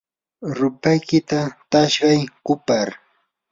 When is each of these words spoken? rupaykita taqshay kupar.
rupaykita 0.57 1.39
taqshay 1.71 2.19
kupar. 2.45 2.87